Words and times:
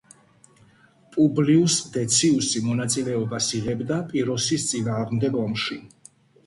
პუბლიუს 1.15 1.75
დეციუსი 1.99 2.63
მონაწილეობას 2.71 3.51
იღებდა 3.61 4.01
პიროსის 4.11 4.69
წინააღმდეგ 4.73 5.41
ომში. 5.49 5.81